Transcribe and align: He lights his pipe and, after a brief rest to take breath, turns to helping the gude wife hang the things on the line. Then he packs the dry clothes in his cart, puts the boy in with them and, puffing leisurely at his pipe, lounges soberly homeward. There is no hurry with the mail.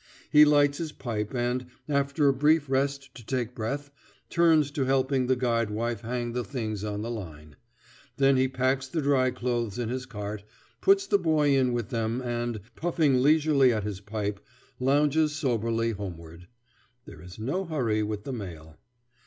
He 0.31 0.45
lights 0.45 0.79
his 0.79 0.91
pipe 0.91 1.35
and, 1.35 1.67
after 1.87 2.27
a 2.27 2.33
brief 2.33 2.67
rest 2.67 3.13
to 3.13 3.23
take 3.23 3.53
breath, 3.53 3.91
turns 4.31 4.71
to 4.71 4.85
helping 4.85 5.27
the 5.27 5.35
gude 5.35 5.69
wife 5.69 6.01
hang 6.01 6.31
the 6.33 6.43
things 6.43 6.83
on 6.83 7.03
the 7.03 7.11
line. 7.11 7.55
Then 8.17 8.35
he 8.35 8.47
packs 8.47 8.87
the 8.87 9.03
dry 9.03 9.29
clothes 9.29 9.77
in 9.77 9.89
his 9.89 10.07
cart, 10.07 10.43
puts 10.81 11.05
the 11.05 11.19
boy 11.19 11.55
in 11.55 11.71
with 11.71 11.89
them 11.89 12.19
and, 12.19 12.61
puffing 12.75 13.21
leisurely 13.21 13.71
at 13.71 13.83
his 13.83 13.99
pipe, 14.01 14.39
lounges 14.79 15.35
soberly 15.35 15.91
homeward. 15.91 16.47
There 17.05 17.21
is 17.21 17.37
no 17.37 17.65
hurry 17.65 18.01
with 18.01 18.23
the 18.23 18.33
mail. 18.33 18.77